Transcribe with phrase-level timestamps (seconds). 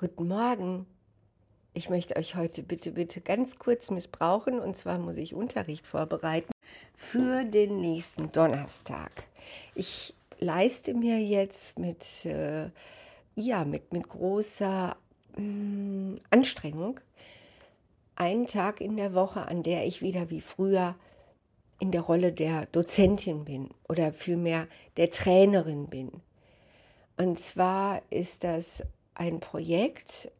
[0.00, 0.86] Guten Morgen.
[1.74, 4.58] Ich möchte euch heute bitte, bitte ganz kurz missbrauchen.
[4.58, 6.52] Und zwar muss ich Unterricht vorbereiten
[6.96, 9.10] für den nächsten Donnerstag.
[9.74, 12.70] Ich leiste mir jetzt mit, äh,
[13.34, 14.96] ja, mit, mit großer
[15.36, 16.98] mh, mm, Anstrengung
[18.16, 20.94] einen Tag in der Woche, an der ich wieder wie früher
[21.78, 26.22] in der Rolle der Dozentin bin oder vielmehr der Trainerin bin.
[27.18, 28.82] Und zwar ist das
[29.20, 30.32] ein Projekt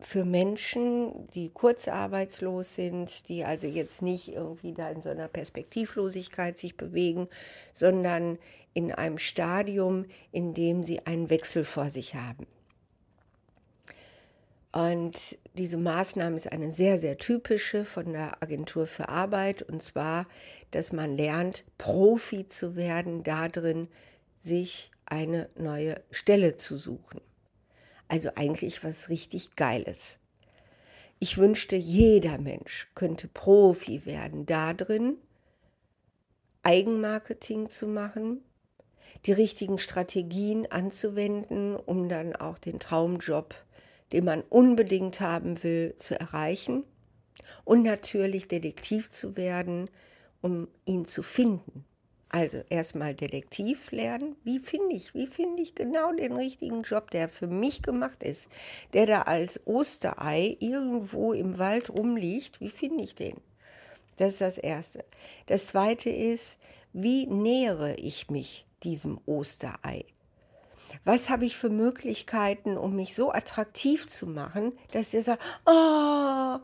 [0.00, 6.58] für Menschen, die kurzarbeitslos sind, die also jetzt nicht irgendwie da in so einer Perspektivlosigkeit
[6.58, 7.28] sich bewegen,
[7.72, 8.40] sondern
[8.74, 12.48] in einem Stadium, in dem sie einen Wechsel vor sich haben.
[14.72, 20.26] Und diese Maßnahme ist eine sehr, sehr typische von der Agentur für Arbeit, und zwar,
[20.72, 23.86] dass man lernt, Profi zu werden, darin,
[24.36, 27.20] sich eine neue Stelle zu suchen.
[28.12, 30.18] Also eigentlich was richtig Geiles.
[31.18, 35.16] Ich wünschte, jeder Mensch könnte Profi werden darin,
[36.62, 38.44] Eigenmarketing zu machen,
[39.24, 43.54] die richtigen Strategien anzuwenden, um dann auch den Traumjob,
[44.12, 46.84] den man unbedingt haben will, zu erreichen
[47.64, 49.88] und natürlich Detektiv zu werden,
[50.42, 51.86] um ihn zu finden.
[52.32, 54.36] Also erstmal Detektiv lernen.
[54.42, 58.48] Wie finde ich, wie finde ich genau den richtigen Job, der für mich gemacht ist,
[58.94, 62.58] der da als Osterei irgendwo im Wald rumliegt.
[62.60, 63.36] Wie finde ich den?
[64.16, 65.04] Das ist das Erste.
[65.46, 66.58] Das Zweite ist,
[66.94, 70.06] wie nähere ich mich diesem Osterei?
[71.04, 76.58] Was habe ich für Möglichkeiten, um mich so attraktiv zu machen, dass ihr sagt, oh,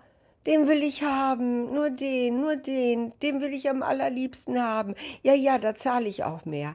[0.49, 4.95] den will ich haben, nur den, nur den, den will ich am allerliebsten haben.
[5.23, 6.75] Ja, ja, da zahle ich auch mehr.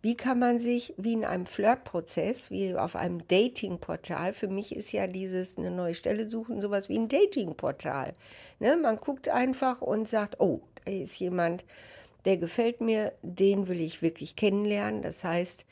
[0.00, 4.92] Wie kann man sich, wie in einem Flirtprozess, wie auf einem Datingportal, für mich ist
[4.92, 8.12] ja dieses eine neue Stelle suchen sowas wie ein Datingportal.
[8.60, 8.76] Ne?
[8.76, 11.64] Man guckt einfach und sagt, oh, da ist jemand,
[12.24, 15.02] der gefällt mir, den will ich wirklich kennenlernen.
[15.02, 15.64] Das heißt,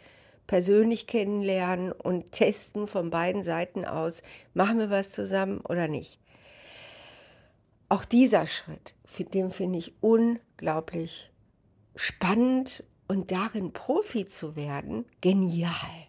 [0.48, 6.18] persönlich kennenlernen und testen von beiden Seiten aus, machen wir was zusammen oder nicht
[7.88, 8.94] auch dieser Schritt,
[9.32, 11.30] den finde ich unglaublich
[11.94, 16.06] spannend und darin Profi zu werden, genial.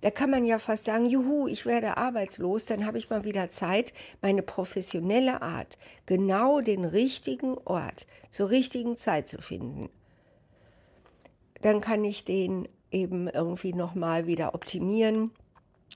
[0.00, 3.50] Da kann man ja fast sagen, juhu, ich werde arbeitslos, dann habe ich mal wieder
[3.50, 3.92] Zeit,
[4.22, 9.90] meine professionelle Art, genau den richtigen Ort zur richtigen Zeit zu finden.
[11.60, 15.32] Dann kann ich den eben irgendwie nochmal wieder optimieren,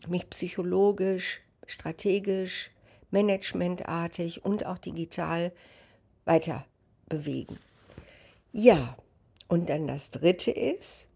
[0.09, 2.72] mich psychologisch, strategisch,
[3.13, 5.53] managementartig und auch digital
[6.25, 6.67] weiter
[7.09, 7.59] bewegen.
[8.53, 8.97] Ja,
[9.49, 11.09] und dann das Dritte ist,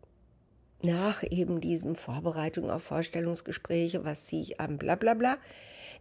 [0.83, 5.39] nach eben diesem Vorbereitung auf Vorstellungsgespräche, was ziehe ich an, bla bla bla,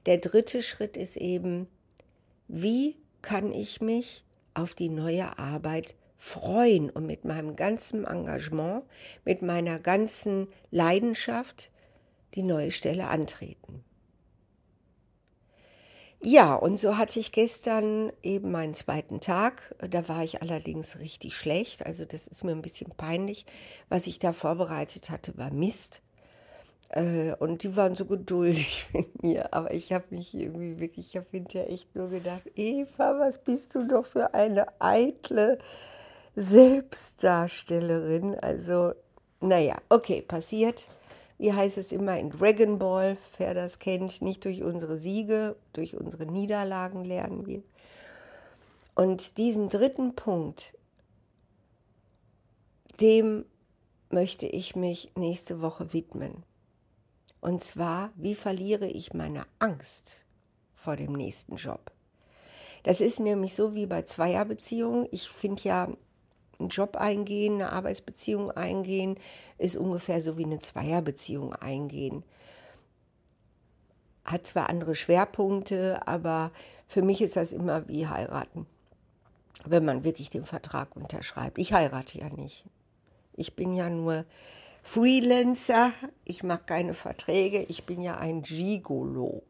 [0.06, 1.68] der dritte Schritt ist eben,
[2.48, 4.24] wie kann ich mich
[4.54, 8.84] auf die neue Arbeit freuen und mit meinem ganzen Engagement,
[9.26, 11.72] mit meiner ganzen Leidenschaft
[12.36, 13.84] die neue Stelle antreten.
[16.28, 19.76] Ja, und so hatte ich gestern eben meinen zweiten Tag.
[19.78, 21.86] Da war ich allerdings richtig schlecht.
[21.86, 23.46] Also das ist mir ein bisschen peinlich.
[23.90, 26.02] Was ich da vorbereitet hatte, war Mist.
[26.90, 29.54] Äh, und die waren so geduldig mit mir.
[29.54, 33.76] Aber ich habe mich irgendwie wirklich, ich habe hinterher echt nur gedacht, Eva, was bist
[33.76, 35.60] du doch für eine eitle
[36.36, 38.34] Selbstdarstellerin.
[38.34, 38.94] Also,
[39.42, 40.88] naja, okay, passiert
[41.38, 45.96] wie heißt es immer in Dragon Ball, wer das kennt, nicht durch unsere Siege, durch
[45.96, 47.62] unsere Niederlagen lernen wir.
[48.96, 50.74] Und diesen dritten Punkt,
[53.02, 53.46] dem
[54.10, 56.44] möchte ich mich nächste Woche widmen.
[57.42, 60.26] Und zwar, wie verliere ich meine Angst
[60.74, 61.92] vor dem nächsten Job?
[62.84, 65.08] Das ist nämlich so wie bei Zweierbeziehungen.
[65.12, 65.90] Ich finde ja,
[66.60, 69.18] einen Job eingehen, eine Arbeitsbeziehung eingehen,
[69.58, 72.24] ist ungefähr so wie eine Zweierbeziehung eingehen.
[74.24, 76.52] Hat zwar andere Schwerpunkte, aber
[76.88, 78.66] für mich ist das immer wie heiraten,
[79.66, 81.58] wenn man wirklich den Vertrag unterschreibt.
[81.58, 82.66] Ich heirate ja nicht.
[83.34, 84.26] Ich bin ja nur
[84.84, 85.94] Freelancer,
[86.24, 89.44] ich mache keine Verträge, ich bin ja ein Gigolo.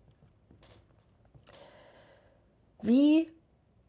[2.82, 3.32] Wie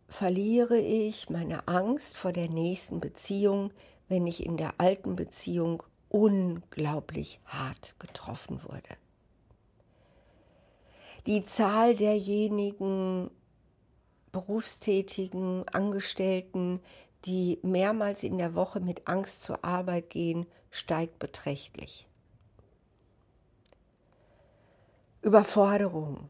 [0.08, 3.72] verliere ich meine Angst vor der nächsten Beziehung,
[4.08, 8.96] wenn ich in der alten Beziehung unglaublich hart getroffen wurde.
[11.26, 13.30] Die Zahl derjenigen
[14.30, 16.80] berufstätigen Angestellten,
[17.24, 22.06] die mehrmals in der Woche mit Angst zur Arbeit gehen, steigt beträchtlich.
[25.22, 26.28] Überforderung,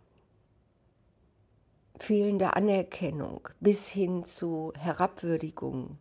[1.98, 5.98] fehlende Anerkennung bis hin zu Herabwürdigung,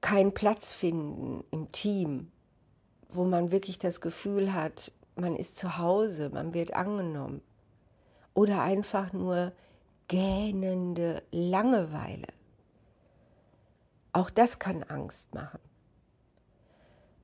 [0.00, 2.30] keinen Platz finden im Team,
[3.08, 7.42] wo man wirklich das Gefühl hat, man ist zu Hause, man wird angenommen.
[8.34, 9.52] Oder einfach nur
[10.08, 12.28] gähnende Langeweile.
[14.12, 15.58] Auch das kann Angst machen.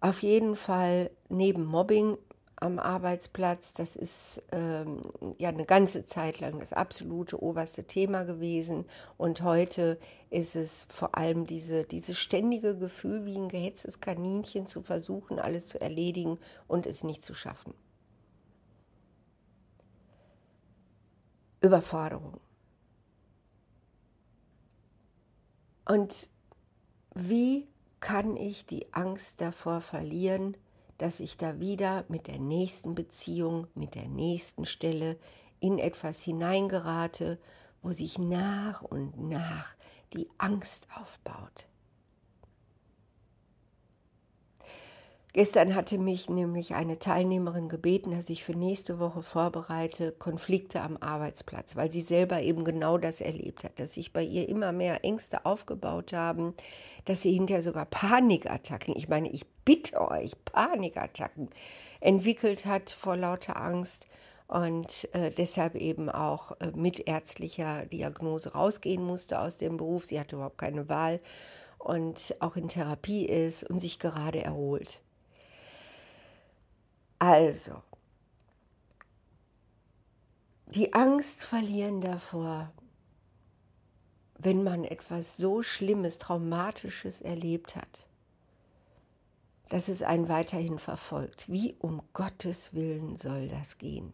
[0.01, 2.19] Auf jeden Fall neben Mobbing
[2.63, 3.75] am Arbeitsplatz.
[3.75, 5.03] Das ist ähm,
[5.39, 8.87] ja eine ganze Zeit lang das absolute oberste Thema gewesen.
[9.19, 9.99] Und heute
[10.31, 15.67] ist es vor allem diese, dieses ständige Gefühl, wie ein gehetztes Kaninchen zu versuchen, alles
[15.67, 16.39] zu erledigen
[16.69, 17.75] und es nicht zu schaffen.
[21.61, 22.41] Überforderung.
[25.85, 26.29] Und
[27.15, 27.69] wie
[28.01, 30.57] kann ich die Angst davor verlieren,
[31.03, 35.19] dass ich da wieder mit der nächsten Beziehung, mit der nächsten Stelle
[35.59, 37.41] in etwas hineingerate,
[37.83, 39.75] wo sich nach und nach
[40.13, 41.67] die Angst aufbaut.
[45.35, 50.99] Gestern hatte mich nämlich eine Teilnehmerin gebeten, dass ich für nächste Woche vorbereite Konflikte am
[50.99, 55.07] Arbeitsplatz, weil sie selber eben genau das erlebt hat, dass sich bei ihr immer mehr
[55.07, 56.53] Ängste aufgebaut haben,
[57.07, 61.49] dass sie hinterher sogar Panikattacken, ich meine, ich bitte euch, Panikattacken
[62.01, 64.07] entwickelt hat vor lauter Angst
[64.49, 70.05] und äh, deshalb eben auch äh, mit ärztlicher Diagnose rausgehen musste aus dem Beruf.
[70.05, 71.21] Sie hatte überhaupt keine Wahl
[71.79, 75.01] und auch in Therapie ist und sich gerade erholt.
[77.25, 77.81] Also,
[80.67, 82.73] die Angst verlieren davor,
[84.41, 88.09] wenn man etwas so Schlimmes, Traumatisches erlebt hat,
[89.69, 91.49] dass es einen weiterhin verfolgt.
[91.49, 94.13] Wie um Gottes Willen soll das gehen?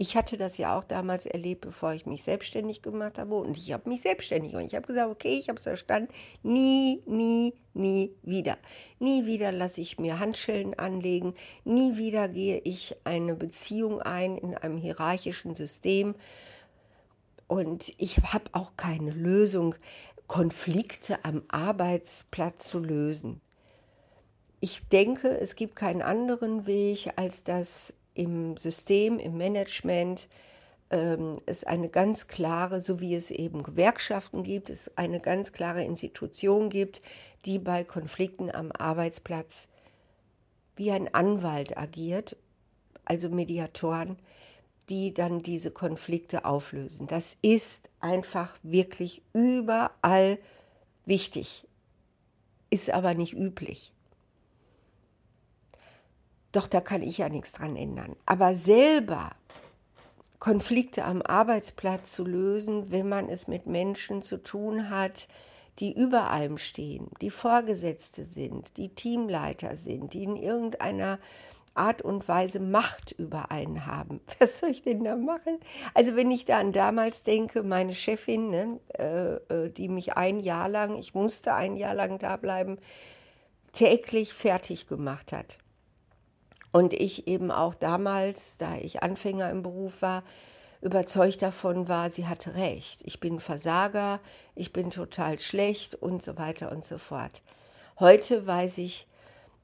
[0.00, 3.34] Ich hatte das ja auch damals erlebt, bevor ich mich selbstständig gemacht habe.
[3.34, 4.68] Und ich habe mich selbstständig gemacht.
[4.68, 6.12] Ich habe gesagt, okay, ich habe es verstanden.
[6.44, 8.58] Nie, nie, nie wieder.
[9.00, 11.34] Nie wieder lasse ich mir Handschellen anlegen.
[11.64, 16.14] Nie wieder gehe ich eine Beziehung ein in einem hierarchischen System.
[17.48, 19.74] Und ich habe auch keine Lösung,
[20.28, 23.40] Konflikte am Arbeitsplatz zu lösen.
[24.60, 30.28] Ich denke, es gibt keinen anderen Weg, als dass im System, im Management
[30.90, 35.84] ähm, es eine ganz klare, so wie es eben Gewerkschaften gibt, es eine ganz klare
[35.84, 37.00] Institution gibt,
[37.44, 39.68] die bei Konflikten am Arbeitsplatz
[40.76, 42.36] wie ein Anwalt agiert,
[43.04, 44.16] also Mediatoren,
[44.88, 47.06] die dann diese Konflikte auflösen.
[47.06, 50.38] Das ist einfach wirklich überall
[51.04, 51.66] wichtig,
[52.70, 53.92] ist aber nicht üblich.
[56.52, 58.16] Doch da kann ich ja nichts dran ändern.
[58.26, 59.30] Aber selber
[60.38, 65.28] Konflikte am Arbeitsplatz zu lösen, wenn man es mit Menschen zu tun hat,
[65.78, 71.18] die über allem stehen, die Vorgesetzte sind, die Teamleiter sind, die in irgendeiner
[71.74, 74.20] Art und Weise Macht über einen haben.
[74.40, 75.58] Was soll ich denn da machen?
[75.94, 80.40] Also wenn ich da an damals denke, meine Chefin, ne, äh, äh die mich ein
[80.40, 82.78] Jahr lang, ich musste ein Jahr lang da bleiben,
[83.72, 85.58] täglich fertig gemacht hat.
[86.72, 90.22] Und ich eben auch damals, da ich Anfänger im Beruf war,
[90.80, 93.02] überzeugt davon war, sie hatte recht.
[93.04, 94.20] Ich bin Versager,
[94.54, 97.42] ich bin total schlecht und so weiter und so fort.
[97.98, 99.06] Heute weiß ich,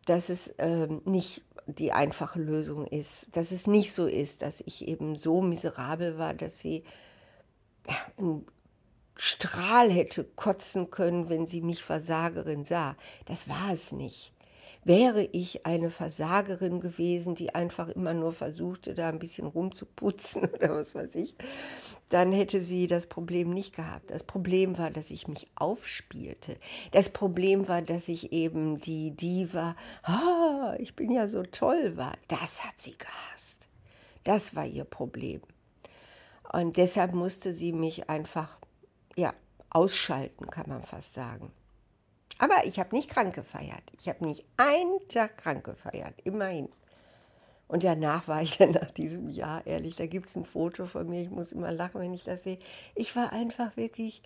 [0.06, 4.86] dass es ähm, nicht die einfache Lösung ist, dass es nicht so ist, dass ich
[4.86, 6.84] eben so miserabel war, dass sie
[7.88, 8.44] ja, im
[9.16, 12.96] Strahl hätte kotzen können, wenn sie mich Versagerin sah.
[13.26, 14.33] Das war es nicht.
[14.84, 20.74] Wäre ich eine Versagerin gewesen, die einfach immer nur versuchte, da ein bisschen rumzuputzen oder
[20.74, 21.34] was weiß ich,
[22.10, 24.10] dann hätte sie das Problem nicht gehabt.
[24.10, 26.56] Das Problem war, dass ich mich aufspielte.
[26.92, 32.12] Das Problem war, dass ich eben die Diva, ah, ich bin ja so toll war.
[32.28, 33.68] Das hat sie gehasst.
[34.24, 35.40] Das war ihr Problem.
[36.52, 38.58] Und deshalb musste sie mich einfach,
[39.16, 39.32] ja,
[39.70, 41.50] ausschalten, kann man fast sagen.
[42.38, 43.82] Aber ich habe nicht krank gefeiert.
[43.98, 46.68] Ich habe nicht einen Tag krank gefeiert, immerhin.
[47.68, 51.08] Und danach war ich dann nach diesem Jahr, ehrlich, da gibt es ein Foto von
[51.08, 52.58] mir, ich muss immer lachen, wenn ich das sehe.
[52.94, 54.22] Ich war einfach wirklich,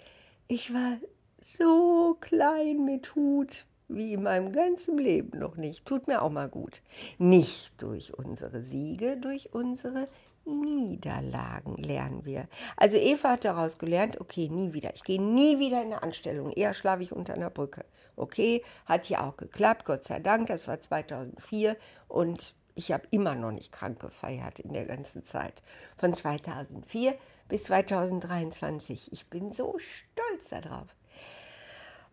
[0.48, 0.98] ich war
[1.40, 5.86] so klein mit Hut wie in meinem ganzen Leben noch nicht.
[5.86, 6.82] Tut mir auch mal gut.
[7.18, 10.08] Nicht durch unsere Siege, durch unsere
[10.48, 12.48] Niederlagen lernen wir.
[12.76, 14.94] Also Eva hat daraus gelernt, okay, nie wieder.
[14.94, 16.50] Ich gehe nie wieder in eine Anstellung.
[16.50, 17.84] Eher schlafe ich unter einer Brücke.
[18.16, 20.48] Okay, hat ja auch geklappt, Gott sei Dank.
[20.48, 21.76] Das war 2004
[22.08, 25.62] und ich habe immer noch nicht krank gefeiert in der ganzen Zeit.
[25.96, 27.14] Von 2004
[27.48, 29.12] bis 2023.
[29.12, 30.86] Ich bin so stolz darauf.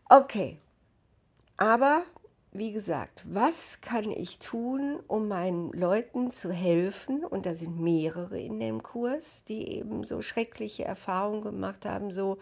[0.10, 0.58] Okay,
[1.58, 2.04] aber
[2.58, 7.26] wie gesagt, was kann ich tun, um meinen Leuten zu helfen?
[7.26, 12.38] Und da sind mehrere in dem Kurs, die eben so schreckliche Erfahrungen gemacht haben, so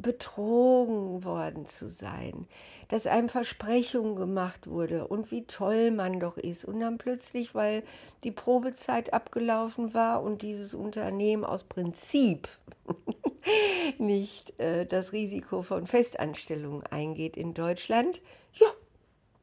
[0.00, 2.46] betrogen worden zu sein,
[2.88, 6.64] dass einem Versprechungen gemacht wurde und wie toll man doch ist.
[6.64, 7.82] Und dann plötzlich, weil
[8.24, 12.48] die Probezeit abgelaufen war und dieses Unternehmen aus Prinzip
[13.98, 18.22] nicht äh, das Risiko von Festanstellungen eingeht in Deutschland,
[18.54, 18.68] ja,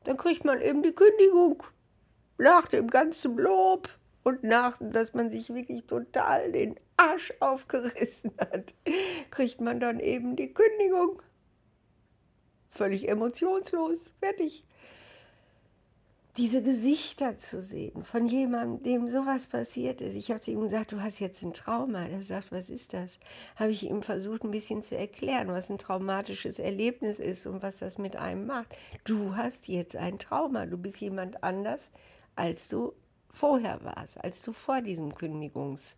[0.08, 1.64] dann kriegt man eben die Kündigung.
[2.38, 3.90] Nach dem ganzen Lob
[4.24, 8.74] und nach, dass man sich wirklich total den Arsch aufgerissen hat,
[9.32, 11.22] kriegt man dann eben die Kündigung.
[12.70, 14.66] Völlig emotionslos, fertig
[16.38, 20.16] diese Gesichter zu sehen von jemandem, dem sowas passiert ist.
[20.16, 22.06] Ich habe zu ihm gesagt, du hast jetzt ein Trauma.
[22.06, 23.20] Er sagt, was ist das?
[23.56, 27.78] Habe ich ihm versucht, ein bisschen zu erklären, was ein traumatisches Erlebnis ist und was
[27.78, 28.78] das mit einem macht.
[29.04, 30.68] Du hast jetzt ein Trauma.
[30.68, 31.92] Du bist jemand anders,
[32.36, 32.94] als du
[33.32, 35.98] vorher warst, als du vor diesem Kündigungsbrief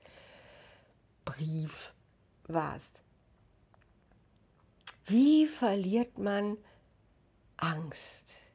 [2.47, 3.01] warst.
[5.05, 6.57] Wie verliert man
[7.57, 8.48] Angst?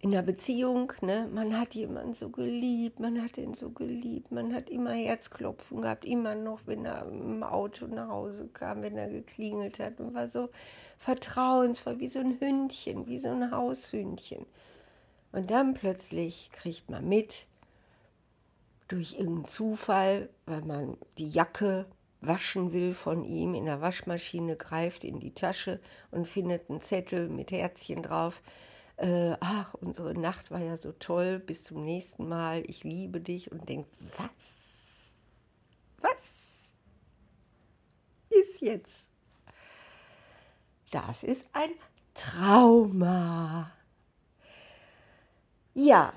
[0.00, 4.54] In der Beziehung, ne, man hat jemanden so geliebt, man hat ihn so geliebt, man
[4.54, 9.08] hat immer Herzklopfen gehabt, immer noch, wenn er im Auto nach Hause kam, wenn er
[9.08, 10.50] geklingelt hat und war so
[10.98, 14.46] vertrauensvoll, wie so ein Hündchen, wie so ein Haushündchen.
[15.32, 17.46] Und dann plötzlich kriegt man mit,
[18.86, 21.86] durch irgendeinen Zufall, weil man die Jacke
[22.20, 27.28] waschen will von ihm, in der Waschmaschine greift in die Tasche und findet einen Zettel
[27.28, 28.42] mit Herzchen drauf
[28.98, 33.52] äh, ach, unsere Nacht war ja so toll, bis zum nächsten Mal, ich liebe dich
[33.52, 35.12] und denkt, was?
[36.00, 36.72] Was
[38.30, 39.10] ist jetzt?
[40.90, 41.70] Das ist ein
[42.14, 43.70] Trauma.
[45.74, 46.12] Ja.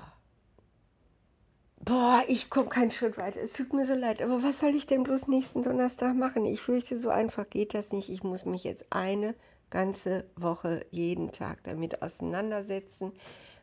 [1.84, 3.40] Boah, ich komme keinen Schritt weiter.
[3.40, 6.44] Es tut mir so leid, aber was soll ich denn bloß nächsten Donnerstag machen?
[6.46, 8.08] Ich fürchte, so einfach geht das nicht.
[8.08, 9.34] Ich muss mich jetzt eine
[9.72, 13.12] ganze Woche jeden Tag damit auseinandersetzen,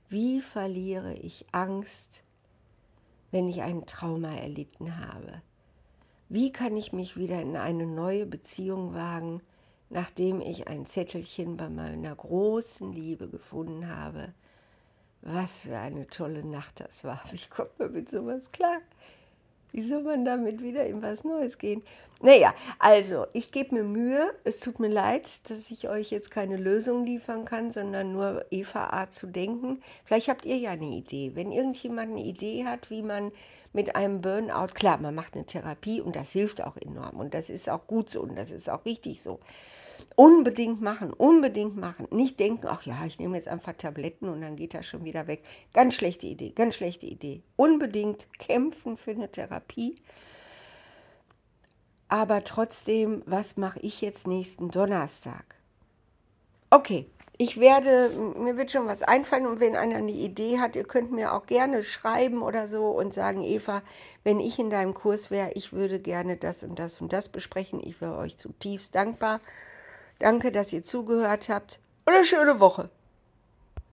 [0.09, 2.23] wie verliere ich Angst,
[3.31, 5.41] wenn ich ein Trauma erlitten habe.
[6.27, 9.41] Wie kann ich mich wieder in eine neue Beziehung wagen,
[9.89, 14.33] nachdem ich ein Zettelchen bei meiner großen Liebe gefunden habe?
[15.21, 17.21] Was für eine tolle Nacht das war.
[17.33, 18.79] Ich komme mit sowas klar.
[19.71, 21.83] Wie soll man damit wieder in was Neues gehen?
[22.21, 24.33] Naja, also ich gebe mir Mühe.
[24.43, 29.09] Es tut mir leid, dass ich euch jetzt keine Lösung liefern kann, sondern nur Eva
[29.11, 29.81] zu denken.
[30.03, 31.31] Vielleicht habt ihr ja eine Idee.
[31.35, 33.31] Wenn irgendjemand eine Idee hat, wie man
[33.71, 37.49] mit einem Burnout, klar, man macht eine Therapie und das hilft auch enorm und das
[37.49, 39.39] ist auch gut so und das ist auch richtig so.
[40.15, 42.07] Unbedingt machen, unbedingt machen.
[42.11, 45.27] Nicht denken, ach ja, ich nehme jetzt einfach Tabletten und dann geht das schon wieder
[45.27, 45.43] weg.
[45.73, 47.41] Ganz schlechte Idee, ganz schlechte Idee.
[47.55, 49.95] Unbedingt kämpfen für eine Therapie.
[52.07, 55.55] Aber trotzdem, was mache ich jetzt nächsten Donnerstag?
[56.71, 57.07] Okay,
[57.41, 61.13] ich werde, mir wird schon was einfallen und wenn einer eine Idee hat, ihr könnt
[61.13, 63.81] mir auch gerne schreiben oder so und sagen, Eva,
[64.25, 67.79] wenn ich in deinem Kurs wäre, ich würde gerne das und das und das besprechen.
[67.81, 69.39] Ich wäre euch zutiefst dankbar.
[70.19, 72.89] Danke, dass ihr zugehört habt und eine schöne Woche.